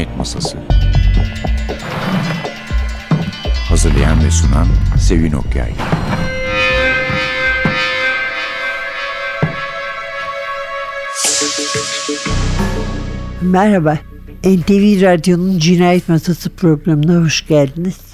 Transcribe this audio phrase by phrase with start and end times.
[0.00, 0.58] Cinayet Masası
[3.68, 4.66] Hazırlayan ve sunan
[4.98, 5.72] Sevin Okyay
[13.42, 13.98] Merhaba.
[14.44, 18.09] NTV Radyo'nun Cinayet Masası programına hoş geldiniz.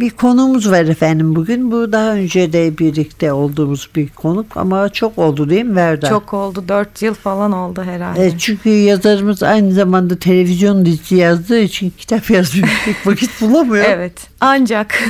[0.00, 1.72] Bir konuğumuz var efendim bugün.
[1.72, 6.08] Bu daha önce de birlikte olduğumuz bir konuk ama çok oldu değil mi Verda?
[6.08, 6.64] Çok oldu.
[6.68, 8.20] 4 yıl falan oldu herhalde.
[8.20, 12.68] Evet, çünkü yazarımız aynı zamanda televizyon dizisi yazdığı için kitap yazmıyor.
[13.06, 13.84] Vakit bulamıyor.
[13.88, 14.12] Evet.
[14.40, 15.02] Ancak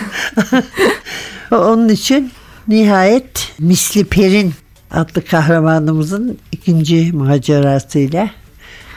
[1.50, 2.30] Onun için
[2.68, 4.52] nihayet Misli Perin
[4.90, 8.30] adlı kahramanımızın ikinci macerasıyla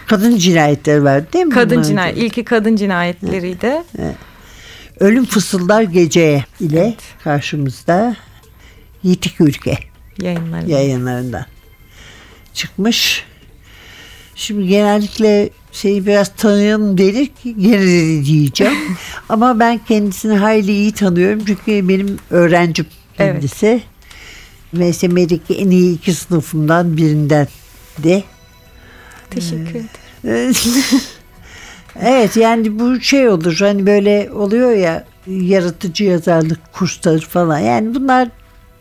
[0.08, 1.54] kadın cinayetleri var değil mi?
[1.54, 3.84] kadın cinayet, ilki kadın cinayetleriydi.
[5.02, 8.16] Ölüm Fısıldar Geceye ile karşımızda
[9.04, 9.77] Yitik Ülke
[10.22, 10.70] Yayınları.
[10.70, 11.46] yayınlarından
[12.54, 13.24] çıkmış.
[14.35, 18.74] Şimdi genellikle şeyi biraz tanıyalım dedik ki gene de diyeceğim.
[19.29, 22.85] Ama ben kendisini hayli iyi tanıyorum çünkü benim öğrencim
[23.20, 23.34] Evet.
[23.34, 23.84] kendisi.
[24.74, 27.48] MSM'deki en iyi iki sınıfımdan birinden
[27.98, 28.24] de.
[29.29, 29.70] Teşekkür
[30.24, 30.55] ederim.
[32.00, 38.28] Evet yani bu şey olur hani böyle oluyor ya yaratıcı yazarlık kursları falan yani bunlar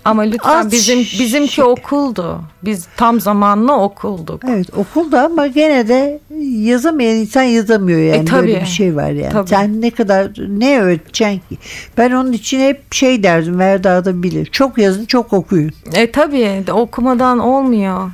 [0.05, 2.41] Ama lütfen Az bizim bizimki şey- okuldu.
[2.64, 4.42] Biz tam zamanlı okulduk.
[4.50, 8.47] evet okulda ama gene de yazamayan insan yazamıyor yani E, tabii.
[8.48, 9.33] böyle bir şey var yani.
[9.33, 9.48] Tabii.
[9.48, 11.58] Sen ne kadar ne öğreteceksin ki?
[11.98, 14.47] Ben onun için hep şey derdim Verda da bilir.
[14.47, 15.72] Çok yazın çok okuyun.
[15.94, 18.11] E tabii okumadan olmuyor.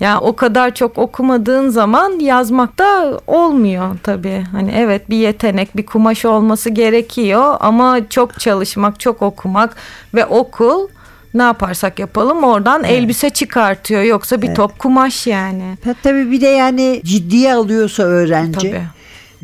[0.00, 4.44] Ya o kadar çok okumadığın zaman yazmak da olmuyor tabii.
[4.52, 9.76] Hani evet bir yetenek, bir kumaş olması gerekiyor ama çok çalışmak, çok okumak
[10.14, 10.88] ve okul
[11.34, 14.02] ne yaparsak yapalım oradan elbise çıkartıyor.
[14.02, 15.78] Yoksa bir top kumaş yani.
[16.02, 18.70] Tabii bir de yani ciddiye alıyorsa öğrenci.
[18.70, 18.82] Tabii.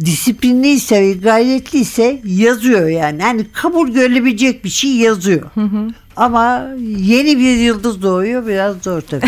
[0.04, 3.22] disiplinliyse ve gayretliyse yazıyor yani.
[3.22, 5.50] Yani kabul görülebilecek bir şey yazıyor.
[6.16, 6.66] Ama
[6.98, 9.26] yeni bir yıldız doğuyor biraz zor tabii.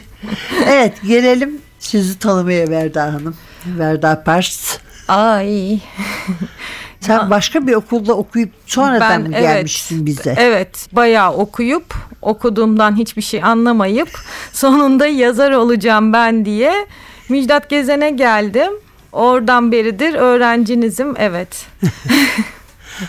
[0.66, 3.36] evet gelelim sizi tanımaya Verda Hanım.
[3.66, 4.78] Verda Pars.
[5.08, 5.78] Ay.
[7.00, 10.34] Sen başka bir okulda okuyup sonradan mı gelmişsin bize?
[10.38, 14.08] Evet, bayağı okuyup okuduğumdan hiçbir şey anlamayıp
[14.52, 16.86] sonunda yazar olacağım ben diye
[17.28, 18.72] Müjdat Gezen'e geldim.
[19.12, 21.66] Oradan beridir öğrencinizim evet.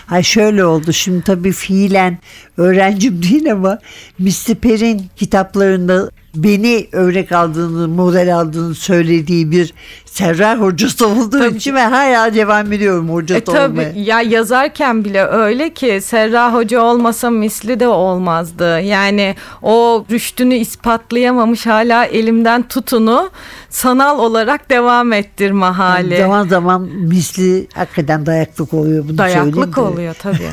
[0.10, 2.18] Ay şöyle oldu şimdi tabii fiilen
[2.58, 3.80] öğrencim değil ama
[4.20, 9.74] Misli Per'in kitaplarında beni örnek aldığını, model aldığını söylediği bir
[10.06, 11.58] Serra hocası olduğu Tabii.
[11.58, 13.92] için ben hala devam ediyorum hocası E tabii olmaya.
[13.96, 18.80] ya yazarken bile öyle ki Serra Hoca olmasa misli de olmazdı.
[18.82, 23.30] Yani o rüştünü ispatlayamamış hala elimden tutunu
[23.72, 26.18] sanal olarak devam ettirme hali.
[26.18, 30.50] Zaman zaman misli hakikaten dayaklık oluyor bunu Dayaklık oluyor tabii.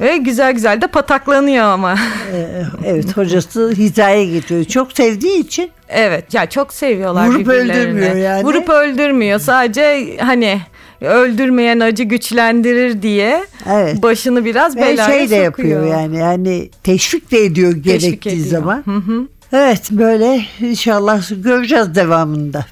[0.00, 1.94] Ve güzel güzel de pataklanıyor ama.
[2.34, 4.64] Ee, evet hocası hizaya getiriyor.
[4.64, 7.72] Çok sevdiği için Evet ya çok seviyorlar Vurup birbirlerini.
[7.72, 8.44] öldürmüyor yani.
[8.44, 10.60] Vurup öldürmüyor sadece hani
[11.00, 14.02] öldürmeyen acı güçlendirir diye evet.
[14.02, 15.68] başını biraz Ve belaya şey de sokuyor.
[15.68, 18.46] yapıyor yani yani teşvik de ediyor Teşvik gerektiği ediyor.
[18.46, 18.82] zaman.
[18.86, 19.26] Hı hı.
[19.52, 22.66] Evet böyle inşallah göreceğiz devamında.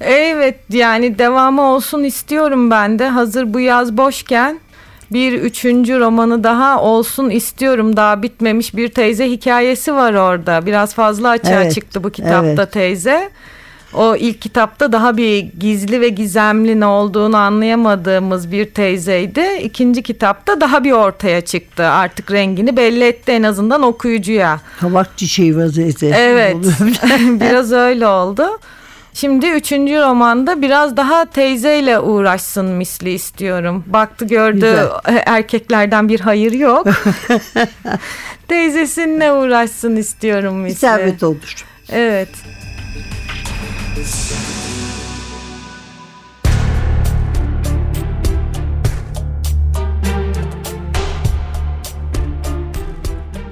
[0.00, 3.08] Evet yani devamı olsun istiyorum ben de.
[3.08, 4.60] Hazır bu yaz boşken
[5.12, 7.96] bir üçüncü romanı daha olsun istiyorum.
[7.96, 10.66] Daha bitmemiş bir teyze hikayesi var orada.
[10.66, 12.72] Biraz fazla açığa Evet, çıktı bu kitapta evet.
[12.72, 13.30] teyze.
[13.94, 19.44] O ilk kitapta daha bir gizli ve gizemli ne olduğunu anlayamadığımız bir teyzeydi.
[19.62, 21.84] İkinci kitapta daha bir ortaya çıktı.
[21.84, 24.60] Artık rengini belli etti en azından okuyucuya.
[24.80, 26.06] Kabak çiçeği vaziyeti.
[26.06, 26.56] Evet.
[27.20, 28.46] biraz öyle oldu.
[29.14, 33.84] Şimdi üçüncü romanda biraz daha teyzeyle uğraşsın misli istiyorum.
[33.86, 34.88] Baktı gördü Güzel.
[35.26, 36.86] erkeklerden bir hayır yok.
[38.48, 40.74] Teyzesinle uğraşsın istiyorum misli.
[40.74, 41.64] İsabet olur.
[41.92, 42.28] Evet.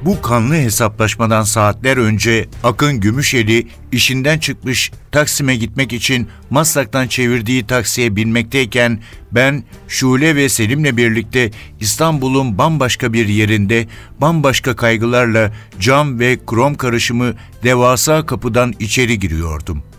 [0.05, 8.17] Bu kanlı hesaplaşmadan saatler önce Akın Gümüşeli işinden çıkmış Taksim'e gitmek için Maslak'tan çevirdiği taksiye
[8.17, 9.01] binmekteyken
[9.33, 11.51] ben Şule ve Selim'le birlikte
[11.81, 13.87] İstanbul'un bambaşka bir yerinde
[14.21, 19.92] bambaşka kaygılarla cam ve krom karışımı devasa kapıdan içeri giriyordum.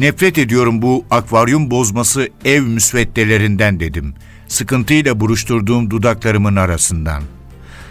[0.00, 4.14] Nefret ediyorum bu akvaryum bozması ev müsveddelerinden dedim.
[4.48, 7.22] Sıkıntıyla buruşturduğum dudaklarımın arasından.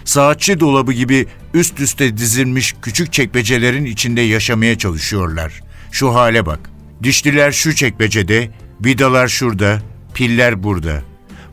[0.06, 5.62] Saatçi dolabı gibi üst üste dizilmiş küçük çekmecelerin içinde yaşamaya çalışıyorlar.
[5.92, 6.60] Şu hale bak.
[7.04, 8.50] Dişliler şu çekmecede,
[8.86, 9.82] vidalar şurada,
[10.14, 11.02] piller burada.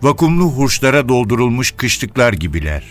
[0.02, 2.84] Vakumlu hurçlara doldurulmuş kışlıklar gibiler.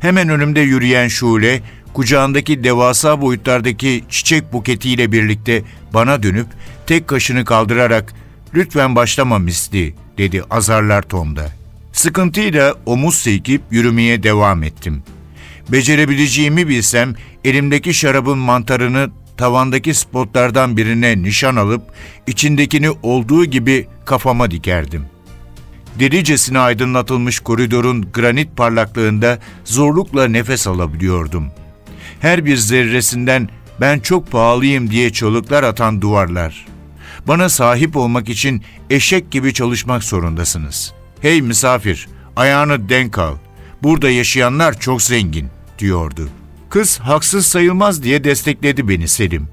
[0.00, 1.62] Hemen önümde yürüyen Şule,
[1.96, 5.62] kucağındaki devasa boyutlardaki çiçek buketiyle birlikte
[5.94, 6.46] bana dönüp
[6.86, 8.14] tek kaşını kaldırarak
[8.54, 11.52] ''Lütfen başlama Misli'' dedi azarlar tonda.
[11.92, 15.02] Sıkıntıyla omuz silkip yürümeye devam ettim.
[15.68, 17.14] Becerebileceğimi bilsem
[17.44, 21.82] elimdeki şarabın mantarını tavandaki spotlardan birine nişan alıp
[22.26, 25.06] içindekini olduğu gibi kafama dikerdim.
[25.98, 31.50] Delicesine aydınlatılmış koridorun granit parlaklığında zorlukla nefes alabiliyordum.
[32.20, 33.48] Her bir zerresinden
[33.80, 36.66] ben çok pahalıyım diye çığlıklar atan duvarlar.
[37.28, 40.92] Bana sahip olmak için eşek gibi çalışmak zorundasınız.
[41.20, 43.36] Hey misafir, ayağını denk al.
[43.82, 45.48] Burada yaşayanlar çok zengin,
[45.78, 46.28] diyordu.
[46.70, 49.48] Kız haksız sayılmaz diye destekledi beni Selim.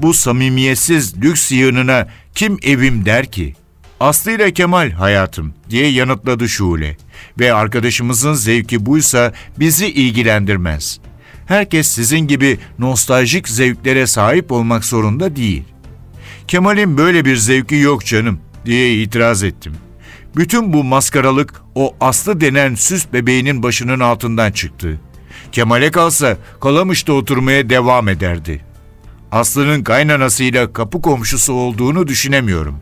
[0.00, 3.54] Bu samimiyetsiz lüks yığınına kim evim der ki?
[4.00, 6.96] Aslı ile Kemal hayatım diye yanıtladı Şule.
[7.40, 11.00] Ve arkadaşımızın zevki buysa bizi ilgilendirmez.
[11.48, 15.64] Herkes sizin gibi nostaljik zevklere sahip olmak zorunda değil.
[16.48, 19.74] Kemal'in böyle bir zevki yok canım diye itiraz ettim.
[20.36, 25.00] Bütün bu maskaralık o Aslı denen süs bebeğinin başının altından çıktı.
[25.52, 28.64] Kemal'e kalsa Kalamış'ta oturmaya devam ederdi.
[29.32, 32.78] Aslı'nın kaynanasıyla kapı komşusu olduğunu düşünemiyorum.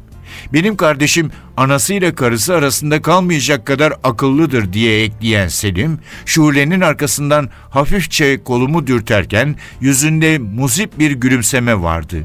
[0.52, 8.86] Benim kardeşim anasıyla karısı arasında kalmayacak kadar akıllıdır diye ekleyen Selim, Şule'nin arkasından hafifçe kolumu
[8.86, 12.16] dürterken yüzünde muzip bir gülümseme vardı.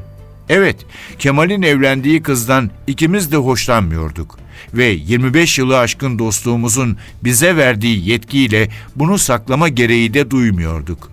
[0.48, 0.76] Evet,
[1.18, 4.38] Kemal'in evlendiği kızdan ikimiz de hoşlanmıyorduk
[4.74, 11.10] ve 25 yılı aşkın dostluğumuzun bize verdiği yetkiyle bunu saklama gereği de duymuyorduk.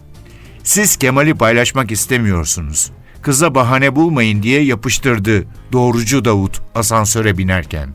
[0.63, 2.92] Siz Kemal'i paylaşmak istemiyorsunuz.
[3.21, 7.89] Kıza bahane bulmayın diye yapıştırdı doğrucu Davut asansöre binerken.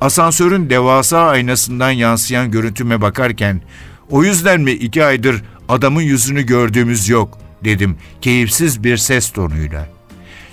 [0.00, 3.62] Asansörün devasa aynasından yansıyan görüntüme bakarken
[4.10, 9.88] o yüzden mi iki aydır adamın yüzünü gördüğümüz yok dedim keyifsiz bir ses tonuyla.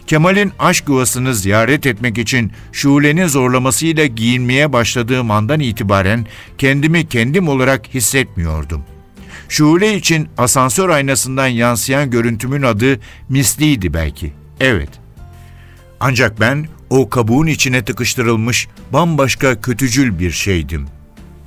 [0.08, 6.28] Kemal'in aşk yuvasını ziyaret etmek için Şule'nin zorlamasıyla giyinmeye başladığım andan itibaren
[6.58, 8.84] kendimi kendim olarak hissetmiyordum.
[9.52, 13.00] Şule için asansör aynasından yansıyan görüntümün adı
[13.30, 14.34] Misli'ydi belki.
[14.60, 14.90] Evet.
[16.00, 20.88] Ancak ben o kabuğun içine tıkıştırılmış bambaşka kötücül bir şeydim.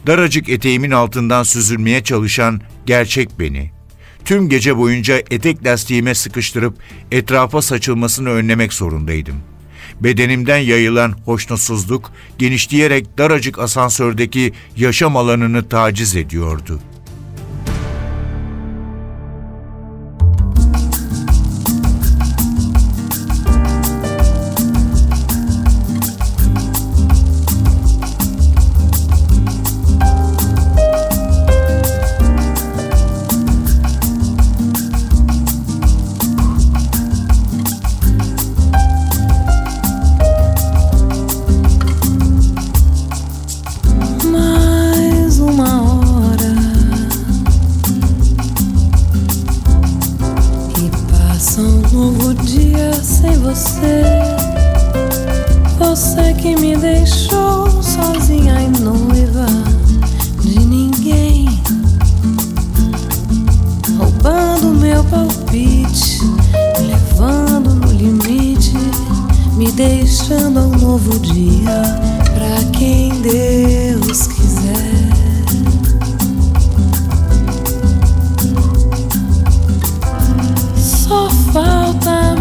[0.06, 3.71] Daracık eteğimin altından süzülmeye çalışan gerçek beni.
[4.25, 6.79] Tüm gece boyunca etek lastiğime sıkıştırıp
[7.12, 9.37] etrafa saçılmasını önlemek zorundaydım.
[10.00, 16.94] Bedenimden yayılan hoşnutsuzluk genişleyerek daracık asansördeki yaşam alanını taciz ediyordu.''
[53.25, 54.02] Sem você.
[55.78, 59.47] Você que me deixou sozinha e noiva
[60.40, 61.49] de ninguém,
[63.99, 68.76] roubando meu palpite, me levando no limite,
[69.57, 71.83] me deixando um novo dia
[72.35, 74.95] pra quem Deus quiser.
[80.76, 82.34] Só falta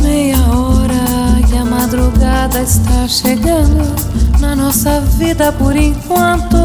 [1.94, 3.96] madrugada está chegando
[4.40, 6.58] na nossa vida por enquanto.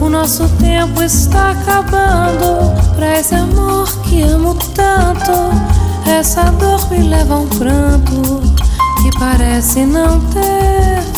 [0.00, 5.32] O nosso tempo está acabando pra esse amor que amo tanto.
[6.08, 8.40] Essa dor me leva a um pranto
[9.02, 11.15] que parece não ter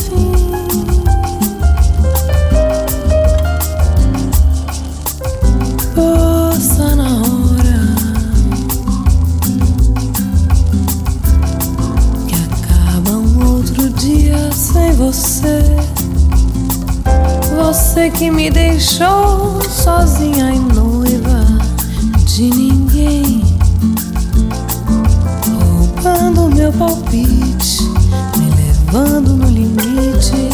[17.68, 21.44] Você que me deixou sozinha e noiva
[22.24, 23.44] de ninguém,
[25.76, 27.82] roubando meu palpite,
[28.38, 30.48] me levando no limite.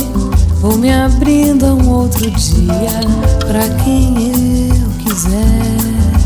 [0.60, 3.00] Vou me abrindo a um outro dia
[3.46, 6.23] pra quem eu quiser.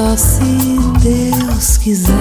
[0.00, 0.44] Só se
[1.04, 2.14] Deus quiser.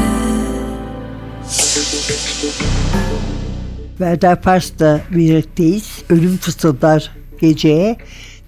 [3.97, 6.01] Werder Pars'la birlikteyiz.
[6.09, 7.97] Ölüm fısıldar geceye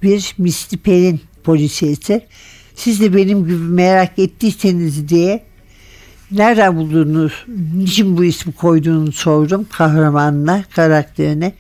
[0.03, 2.25] bir Misli Pelin polisiyesi.
[2.75, 5.43] Siz de benim gibi merak ettiyseniz diye
[6.31, 7.29] nereden bulduğunu,
[7.75, 11.53] niçin bu ismi koyduğunu sordum kahramanına, karakterine.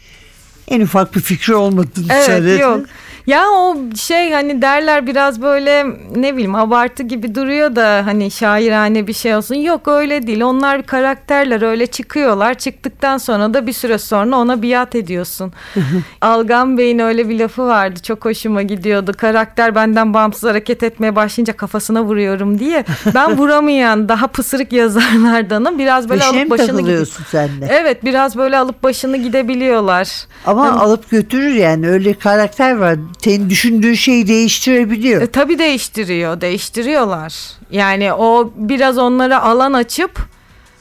[0.67, 2.61] En ufak bir fikri olmadığını Evet söyledi.
[2.61, 2.85] yok.
[3.27, 5.85] Ya o şey hani derler biraz böyle
[6.15, 9.55] ne bileyim abartı gibi duruyor da hani şairane bir şey olsun.
[9.55, 10.41] Yok öyle değil.
[10.41, 12.53] Onlar karakterler öyle çıkıyorlar.
[12.53, 15.53] Çıktıktan sonra da bir süre sonra ona biat ediyorsun.
[16.21, 17.99] Algan Bey'in öyle bir lafı vardı.
[18.03, 19.11] Çok hoşuma gidiyordu.
[19.17, 22.85] Karakter benden bağımsız hareket etmeye başlayınca kafasına vuruyorum diye.
[23.15, 25.79] Ben vuramayan daha pısırık yazarlardanım.
[25.79, 26.77] Biraz böyle Peşine alıp başını gidip.
[26.77, 27.67] takılıyorsun sen de?
[27.71, 30.09] Evet biraz böyle alıp başını gidebiliyorlar.
[30.45, 32.95] Ama alıp götürür yani öyle karakter var.
[33.19, 35.21] Senin düşündüğün şeyi değiştirebiliyor.
[35.21, 37.33] E, tabii değiştiriyor, değiştiriyorlar.
[37.71, 40.19] Yani o biraz onlara alan açıp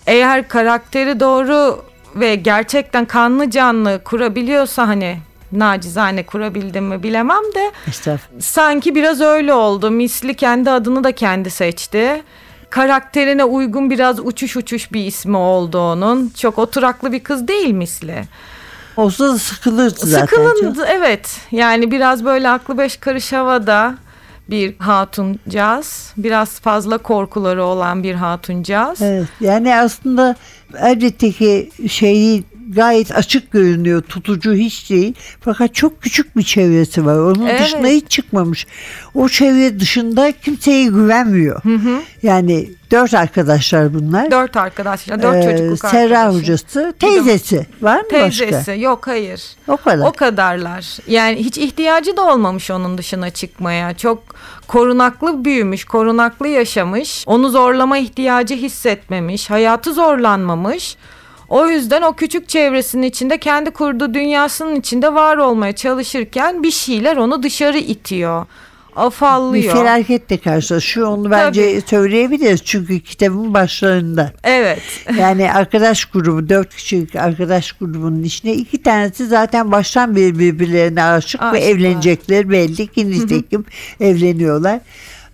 [0.06, 1.84] eğer karakteri doğru
[2.16, 5.18] ve gerçekten kanlı canlı kurabiliyorsa hani
[5.52, 7.72] nacizane kurabildim mi bilemem de
[8.40, 9.90] sanki biraz öyle oldu.
[9.90, 12.22] Misli kendi adını da kendi seçti.
[12.70, 16.28] Karakterine uygun biraz uçuş uçuş bir ismi oldu onun.
[16.28, 18.24] Çok oturaklı bir kız değil Misli.
[18.96, 20.26] Olsa da sıkılırdı zaten.
[20.26, 21.36] Sıkılındı evet.
[21.50, 23.94] Yani biraz böyle aklı beş karış havada
[24.50, 26.12] bir hatuncağız.
[26.16, 29.02] Biraz fazla korkuları olan bir hatuncağız.
[29.02, 30.36] Evet, yani aslında
[30.78, 34.02] elbette ki şeyi gayet açık görünüyor.
[34.02, 35.14] Tutucu hiç değil.
[35.40, 37.18] Fakat çok küçük bir çevresi var.
[37.18, 37.60] Onun Evet.
[37.60, 38.66] dışına hiç çıkmamış.
[39.14, 41.62] O çevre dışında kimseye güvenmiyor.
[42.22, 44.30] Yani dört arkadaşlar bunlar.
[44.30, 46.38] Dört arkadaşlar, dört Ee, çocukluk Serra arkadaşı.
[46.38, 48.72] hocası, teyzesi var mı Teyzesi başka?
[48.74, 49.42] yok hayır.
[49.68, 50.06] O kadar.
[50.06, 50.98] O kadarlar.
[51.06, 53.96] Yani hiç ihtiyacı da olmamış onun dışına çıkmaya.
[53.96, 54.22] Çok
[54.68, 57.24] korunaklı büyümüş, korunaklı yaşamış.
[57.26, 59.50] Onu zorlama ihtiyacı hissetmemiş.
[59.50, 60.96] Hayatı zorlanmamış.
[61.50, 67.16] O yüzden o küçük çevresinin içinde kendi kurduğu dünyasının içinde var olmaya çalışırken bir şeyler
[67.16, 68.46] onu dışarı itiyor.
[68.96, 69.72] bir Afallıyor.
[69.76, 71.08] felaketle karşılaşıyor.
[71.08, 72.64] Onu bence söyleyebiliriz.
[72.64, 74.32] Çünkü kitabın başlarında.
[74.44, 74.82] Evet.
[75.18, 81.40] Yani arkadaş grubu, dört kişilik arkadaş grubunun içinde iki tanesi zaten baştan beri birbirlerine aşık
[81.42, 81.68] ve Aşıklar.
[81.68, 83.64] evlenecekler belli ki nitekim
[84.00, 84.80] evleniyorlar.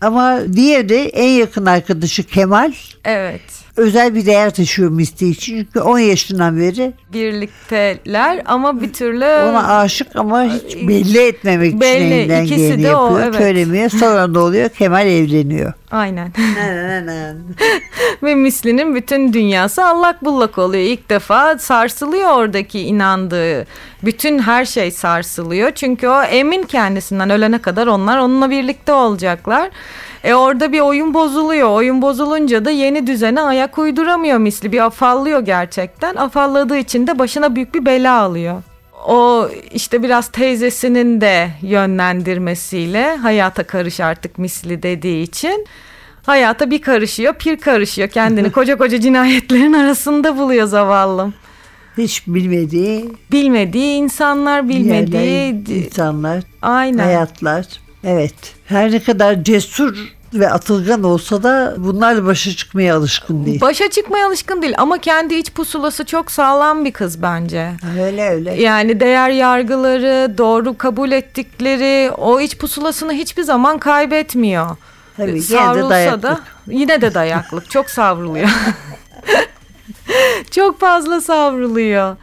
[0.00, 2.72] Ama diğeri de en yakın arkadaşı Kemal
[3.04, 3.40] Evet.
[3.76, 5.56] Özel bir değer taşıyor Misty için.
[5.56, 11.80] Çünkü 10 yaşından beri Birlikteler ama bir türlü ona aşık ama hiç belli etmemek için
[11.80, 13.26] Belli, elinden ikisi geleni de o, yapıyor.
[13.26, 13.34] evet.
[13.34, 13.90] Söylemiyor.
[13.90, 14.68] Sonra ne oluyor?
[14.68, 15.72] Kemal evleniyor.
[15.90, 16.32] Aynen.
[18.22, 20.84] Ve Misli'nin bütün dünyası allak bullak oluyor.
[20.84, 23.66] İlk defa sarsılıyor oradaki inandığı.
[24.02, 25.70] Bütün her şey sarsılıyor.
[25.70, 29.70] Çünkü o emin kendisinden ölene kadar onlar onunla birlikte olacaklar.
[30.24, 31.70] E orada bir oyun bozuluyor.
[31.70, 34.72] Oyun bozulunca da yeni düzene ayak uyduramıyor Misli.
[34.72, 36.16] Bir afallıyor gerçekten.
[36.16, 38.62] Afalladığı için de başına büyük bir bela alıyor.
[39.06, 45.66] O işte biraz teyzesinin de yönlendirmesiyle hayata karış artık misli dediği için
[46.26, 48.08] hayata bir karışıyor, pir karışıyor.
[48.08, 51.34] Kendini koca koca cinayetlerin arasında buluyor zavallım.
[51.98, 57.04] Hiç bilmediği Bilmediği insanlar, bilmediği yerler, insanlar, aynen.
[57.04, 57.66] hayatlar.
[58.06, 58.34] Evet.
[58.66, 59.96] Her ne kadar cesur
[60.34, 63.60] ve atılgan olsa da bunlarla başa çıkmaya alışkın değil.
[63.60, 67.72] Başa çıkmaya alışkın değil ama kendi iç pusulası çok sağlam bir kız bence.
[68.02, 68.62] Öyle öyle.
[68.62, 74.76] Yani değer yargıları, doğru kabul ettikleri o iç pusulasını hiçbir zaman kaybetmiyor.
[75.16, 76.22] Tabii de Savrulsa dayaklık.
[76.22, 77.70] da yine de dayaklık.
[77.70, 78.48] Çok savruluyor.
[80.50, 82.16] çok fazla savruluyor.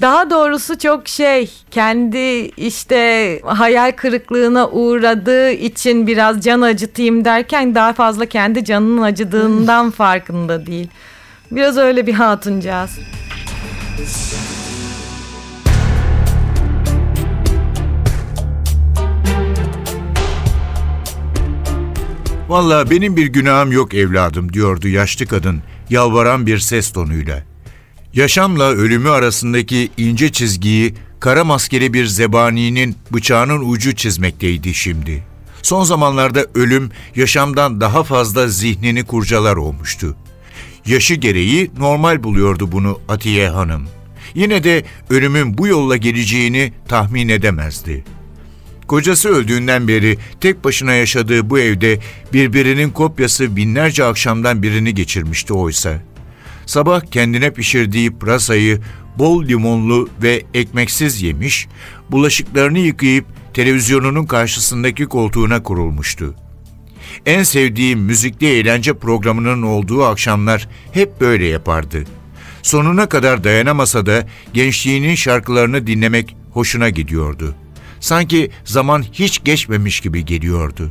[0.00, 7.92] Daha doğrusu çok şey kendi işte hayal kırıklığına uğradığı için biraz can acıtayım derken daha
[7.92, 10.88] fazla kendi canının acıdığından farkında değil.
[11.50, 12.90] Biraz öyle bir hatuncağız.
[22.48, 27.49] Vallahi benim bir günahım yok evladım diyordu yaşlı kadın yalvaran bir ses tonuyla.
[28.14, 35.24] Yaşamla ölümü arasındaki ince çizgiyi kara maskeli bir zebaninin bıçağının ucu çizmekteydi şimdi.
[35.62, 40.16] Son zamanlarda ölüm yaşamdan daha fazla zihnini kurcalar olmuştu.
[40.86, 43.88] Yaşı gereği normal buluyordu bunu Atiye Hanım.
[44.34, 48.04] Yine de ölümün bu yolla geleceğini tahmin edemezdi.
[48.86, 51.98] Kocası öldüğünden beri tek başına yaşadığı bu evde
[52.32, 56.09] birbirinin kopyası binlerce akşamdan birini geçirmişti oysa.
[56.70, 58.80] Sabah kendine pişirdiği pırasayı
[59.18, 61.68] bol limonlu ve ekmeksiz yemiş,
[62.10, 63.24] bulaşıklarını yıkayıp
[63.54, 66.34] televizyonunun karşısındaki koltuğuna kurulmuştu.
[67.26, 72.04] En sevdiği müzikli eğlence programının olduğu akşamlar hep böyle yapardı.
[72.62, 77.54] Sonuna kadar dayanamasa da gençliğinin şarkılarını dinlemek hoşuna gidiyordu.
[78.00, 80.90] Sanki zaman hiç geçmemiş gibi geliyordu.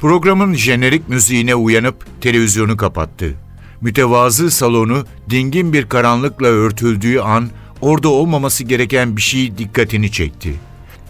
[0.00, 3.36] Programın jenerik müziğine uyanıp televizyonu kapattı.
[3.80, 10.54] Mütevazı salonu dingin bir karanlıkla örtüldüğü an orada olmaması gereken bir şey dikkatini çekti.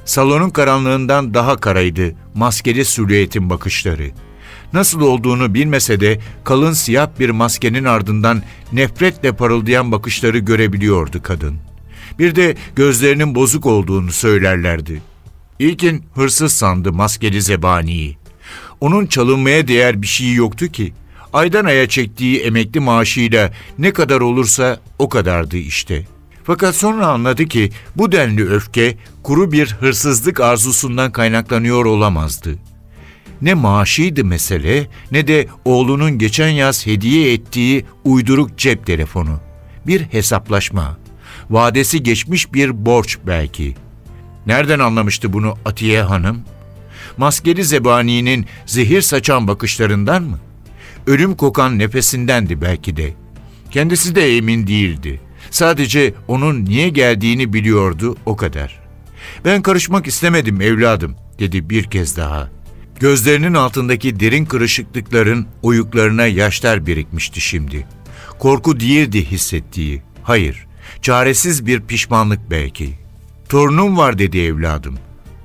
[0.04, 4.10] Salonun karanlığından daha karaydı maskeli silüetin bakışları.
[4.72, 11.56] Nasıl olduğunu bilmese de kalın siyah bir maskenin ardından nefretle parıldayan bakışları görebiliyordu kadın.
[12.18, 15.02] Bir de gözlerinin bozuk olduğunu söylerlerdi.
[15.58, 18.16] İlkin hırsız sandı maskeli zebaniyi.
[18.80, 20.92] Onun çalınmaya değer bir şeyi yoktu ki.
[21.32, 26.06] Aydan aya çektiği emekli maaşıyla ne kadar olursa o kadardı işte.
[26.44, 32.58] Fakat sonra anladı ki bu denli öfke kuru bir hırsızlık arzusundan kaynaklanıyor olamazdı.
[33.42, 39.40] Ne maaşıydı mesele ne de oğlunun geçen yaz hediye ettiği uyduruk cep telefonu.
[39.86, 40.98] Bir hesaplaşma.
[41.50, 43.74] Vadesi geçmiş bir borç belki.
[44.46, 46.40] Nereden anlamıştı bunu Atiye Hanım?
[47.16, 50.38] Maskeli zebaninin zehir saçan bakışlarından mı?
[51.10, 53.12] Ölüm kokan nefesindendi belki de.
[53.70, 55.20] Kendisi de emin değildi.
[55.50, 58.80] Sadece onun niye geldiğini biliyordu o kadar.
[59.44, 62.48] Ben karışmak istemedim evladım dedi bir kez daha.
[63.00, 67.86] Gözlerinin altındaki derin kırışıklıkların oyuklarına yaşlar birikmişti şimdi.
[68.38, 70.02] Korku değildi hissettiği.
[70.22, 70.66] Hayır,
[71.02, 72.98] çaresiz bir pişmanlık belki.
[73.48, 74.98] Torunum var dedi evladım.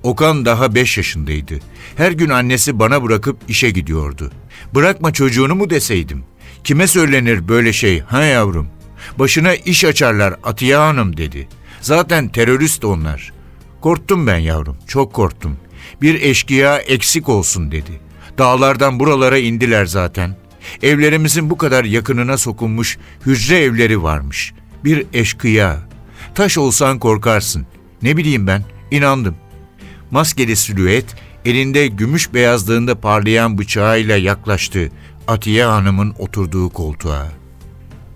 [0.06, 1.60] Okan daha beş yaşındaydı.
[1.96, 4.32] Her gün annesi bana bırakıp işe gidiyordu.
[4.74, 6.24] Bırakma çocuğunu mu deseydim?
[6.64, 8.68] Kime söylenir böyle şey ha yavrum?
[9.20, 11.48] Başına iş açarlar Atiye Hanım dedi.
[11.82, 13.34] Zaten terörist onlar.
[13.82, 15.58] Korktum ben yavrum, çok korktum.
[16.02, 18.00] Bir eşkıya eksik olsun dedi.
[18.38, 20.38] Dağlardan buralara indiler zaten.
[20.84, 24.54] Evlerimizin bu kadar yakınına sokulmuş hücre evleri varmış.
[24.84, 25.80] Bir eşkıya.
[26.36, 27.68] Taş olsan korkarsın.
[28.02, 29.36] Ne bileyim ben, inandım.
[30.12, 31.06] Maskeli silüet
[31.46, 34.90] elinde gümüş beyazlığında parlayan bıçağıyla yaklaştı
[35.28, 37.32] Atiye Hanım'ın oturduğu koltuğa.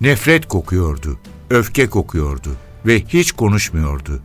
[0.02, 4.22] Nefret kokuyordu, öfke kokuyordu ve hiç konuşmuyordu.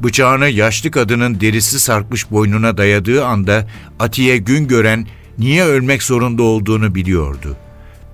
[0.00, 5.06] Bıçağını yaşlı kadının derisi sarkmış boynuna dayadığı anda Atiye gün gören
[5.38, 7.56] niye ölmek zorunda olduğunu biliyordu.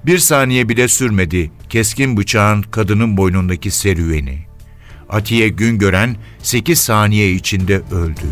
[0.06, 4.38] Bir saniye bile sürmedi keskin bıçağın kadının boynundaki serüveni.
[5.08, 8.26] Atiye gün gören sekiz saniye içinde öldü.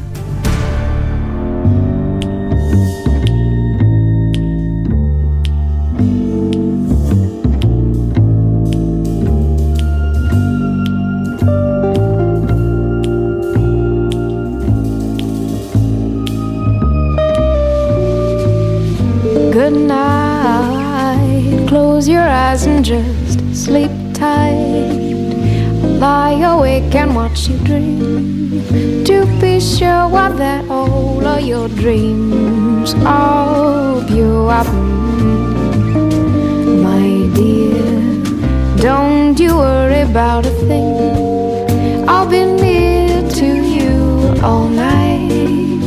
[44.62, 45.82] All night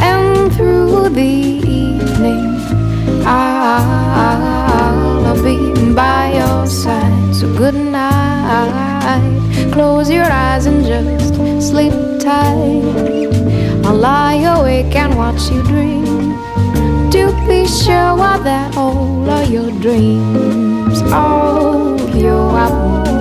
[0.00, 1.34] and through the
[1.82, 2.56] evening.
[3.26, 4.56] I'll
[5.44, 5.56] be
[5.94, 7.34] by your side.
[7.34, 9.22] So good night.
[9.72, 11.34] Close your eyes and just
[11.68, 13.28] sleep tight.
[13.84, 16.32] I'll lie awake and watch you dream.
[17.14, 23.08] To be sure that all of your dreams are pure.
[23.08, 23.17] it's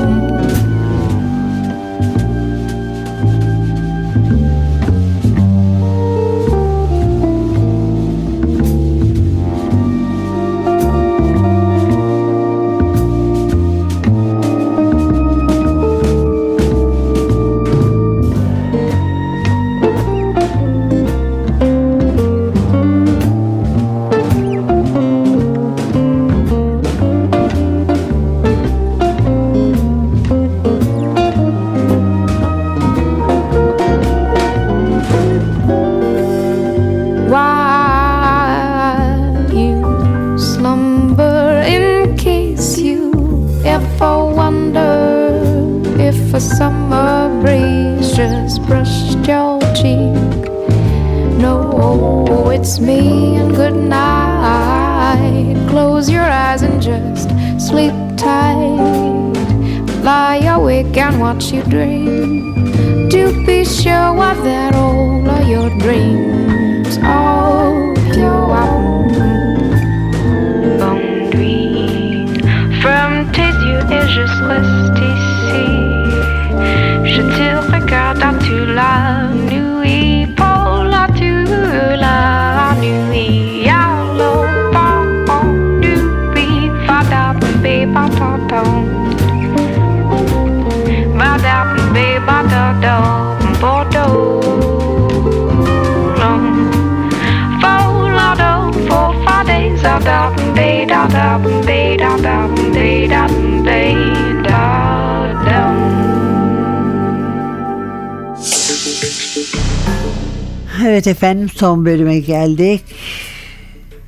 [110.88, 112.82] Evet efendim son bölüme geldik.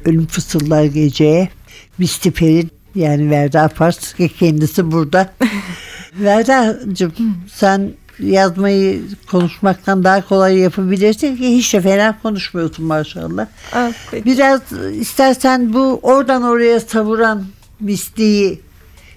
[0.05, 1.49] Ölüm Fısıllar Gece'ye.
[1.97, 5.33] Misty Per'in yani Verda Pars kendisi burada.
[6.13, 7.13] Verda'cığım
[7.53, 13.47] sen yazmayı konuşmaktan daha kolay yapabilirsin ki hiç de fena konuşmuyorsun maşallah.
[13.73, 14.25] Ah, peki.
[14.25, 14.61] Biraz
[14.93, 17.45] istersen bu oradan oraya savuran
[17.79, 18.61] misliği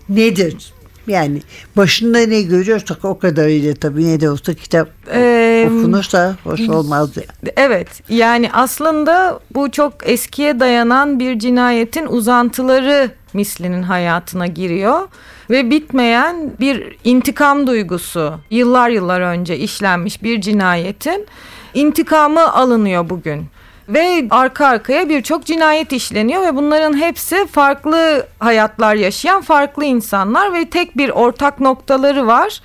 [0.08, 0.72] nedir?
[1.06, 1.42] Yani
[1.76, 7.22] başında ne görüyorsak o kadarıyla tabii ne de olsa kitap Ee, okunursa hoş olmaz ya.
[7.56, 15.08] Evet yani aslında bu çok eskiye dayanan bir cinayetin uzantıları Misli'nin hayatına giriyor
[15.50, 21.26] ve bitmeyen bir intikam duygusu yıllar yıllar önce işlenmiş bir cinayetin
[21.74, 23.46] intikamı alınıyor bugün.
[23.88, 30.70] Ve arka arkaya birçok cinayet işleniyor ve bunların hepsi farklı hayatlar yaşayan farklı insanlar ve
[30.70, 32.60] tek bir ortak noktaları var.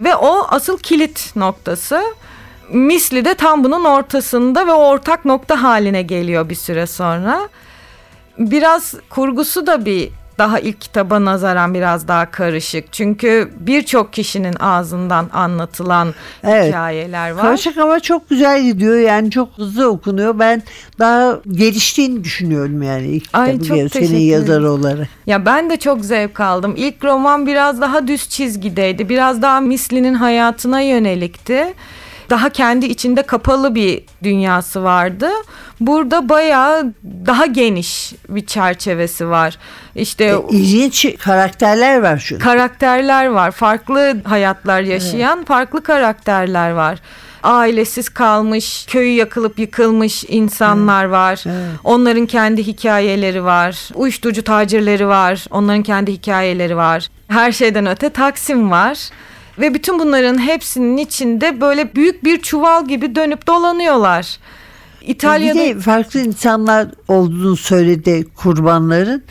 [0.00, 2.02] Ve o asıl kilit noktası.
[2.72, 7.48] Misli de tam bunun ortasında ve o ortak nokta haline geliyor bir süre sonra.
[8.38, 12.92] Biraz kurgusu da bir daha ilk kitaba nazaran biraz daha karışık.
[12.92, 16.68] Çünkü birçok kişinin ağzından anlatılan Evet.
[16.68, 17.42] hikayeler var.
[17.42, 20.38] Karışık ama çok güzel gidiyor yani çok hızlı okunuyor.
[20.38, 20.62] Ben
[20.98, 25.08] daha geliştiğini düşünüyorum yani ilk Ay, kitabı çok senin yazar olarak.
[25.26, 26.74] Ya ben de çok zevk aldım.
[26.76, 29.08] İlk roman biraz daha düz çizgideydi.
[29.08, 31.74] Biraz daha Misli'nin hayatına yönelikti.
[32.30, 35.28] Daha kendi içinde kapalı bir dünyası vardı.
[35.80, 36.92] Burada bayağı
[37.26, 39.58] daha geniş bir çerçevesi var.
[39.94, 42.38] İşte E, ilginç karakterler var şu.
[42.38, 43.50] karakterler var.
[43.50, 46.98] Farklı hayatlar yaşayan farklı karakterler var.
[47.42, 51.44] Ailesiz kalmış, köyü yakılıp yıkılmış insanlar var.
[51.84, 53.88] Onların kendi hikayeleri var.
[53.94, 55.44] Uyuşturucu tacirleri var.
[55.50, 57.08] Onların kendi hikayeleri var.
[57.28, 58.98] Her şeyden öte Taksim var.
[59.60, 64.38] Ve bütün bunların hepsinin içinde böyle büyük bir çuval gibi dönüp dolanıyorlar.
[65.02, 69.24] İtalya'da Bir de farklı insanlar olduğunu söyledi kurbanların.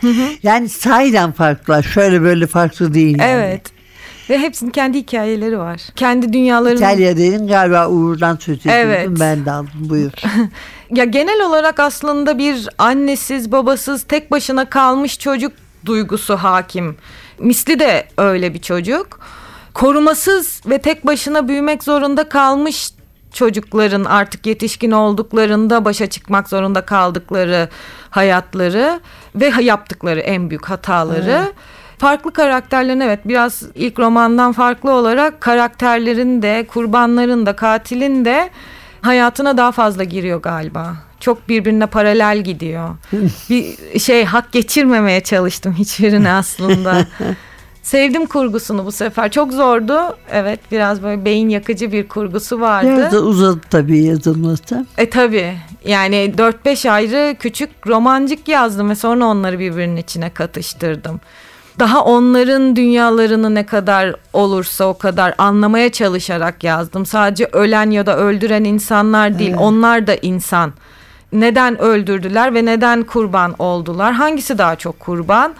[0.44, 1.84] Yani sahiden farklılar.
[1.84, 3.20] Şöyle böyle farklı değil.
[3.20, 3.32] yani.
[3.32, 3.62] Evet.
[4.30, 5.82] Ve hepsinin kendi hikayeleri var.
[5.96, 8.80] Kendi dünyalarının İtalya dedin galiba Uğur'dan söz ediyordun.
[8.82, 9.08] Evet.
[9.20, 10.12] Ben de aldım buyur.
[10.92, 15.54] Ya genel olarak aslında bir annesiz, babasız, tek başına kalmış çocuk
[15.86, 16.96] duygusu hakim.
[17.40, 19.20] Misli de öyle bir çocuk.
[19.78, 22.90] Korumasız ve tek başına büyümek zorunda kalmış
[23.34, 27.70] çocukların artık yetişkin olduklarında başa çıkmak zorunda kaldıkları
[28.10, 29.00] hayatları
[29.36, 31.54] ve yaptıkları en büyük hataları.
[31.98, 38.50] Farklı karakterlerin evet biraz ilk romandan farklı olarak karakterlerin de kurbanların da katilin de
[39.02, 40.96] hayatına daha fazla giriyor galiba.
[41.20, 42.90] Çok birbirine paralel gidiyor.
[43.50, 47.06] bir şey hak geçirmemeye çalıştım hiçbirini aslında.
[47.88, 49.32] Sevdim kurgusunu bu sefer.
[49.32, 50.17] Çok zordu.
[50.32, 52.88] Evet biraz böyle beyin yakıcı bir kurgusu vardı.
[52.97, 54.86] Biraz da uzadı tabii yazılması.
[54.97, 55.54] E tabi
[55.86, 61.19] yani 4-5 ayrı küçük romancık yazdım ve sonra onları birbirinin içine katıştırdım.
[61.80, 67.06] Daha onların dünyalarını ne kadar olursa o kadar anlamaya çalışarak yazdım.
[67.06, 70.73] Sadece ölen ya da öldüren insanlar değil onlar da insan.
[71.34, 74.13] Neden öldürdüler ve neden kurban oldular?
[74.13, 75.54] Hangisi daha çok kurban?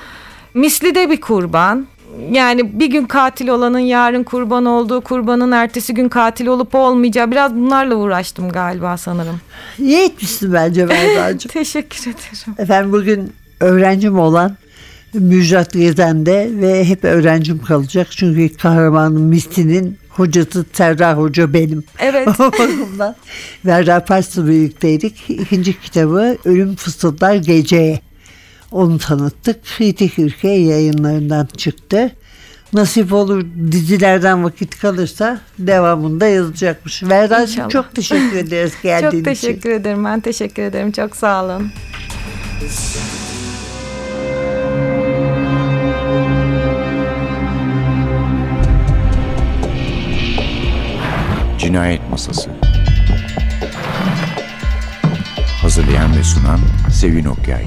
[0.54, 1.88] Misli de bir kurban.
[2.32, 7.56] Yani bir gün katil olanın yarın kurban olduğu, kurbanın ertesi gün katil olup olmayacağı biraz
[7.56, 9.42] bunlarla uğraştım galiba sanırım.
[9.80, 11.50] İyi etmişsin bence Berda'cığım.
[11.54, 12.56] Teşekkür ederim.
[12.58, 14.58] Efendim bugün öğrencim olan
[15.14, 18.08] Müjdat Gezen'de ve hep öğrencim kalacak.
[18.12, 21.84] Çünkü kahramanım Misti'nin hocası Serra Hoca benim.
[22.00, 22.28] Evet.
[23.66, 25.30] Verda Pars'la birlikteydik.
[25.30, 28.07] İkinci kitabı Ölüm Fısıldar Geceye.
[28.72, 29.64] Onu tanıttık.
[29.78, 32.12] Kritik Ülke yayınlarından çıktı.
[32.74, 37.04] nasip olur dizilerden vakit kalırsa devamında yazacakmış.
[37.04, 37.70] Verdacığım İnşallah.
[37.70, 39.24] çok teşekkür ederiz geldiğin Çok için.
[39.48, 40.06] teşekkür ederim.
[40.06, 40.92] Ben teşekkür ederim.
[40.92, 41.72] Çok sağ olun.
[51.58, 52.50] Cinayet Masası
[55.62, 56.60] Hazırlayan ve sunan
[56.92, 57.66] Sevin Okyay